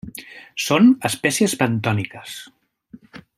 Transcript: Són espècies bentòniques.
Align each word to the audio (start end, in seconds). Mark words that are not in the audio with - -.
Són 0.67 0.87
espècies 1.09 1.55
bentòniques. 1.61 2.39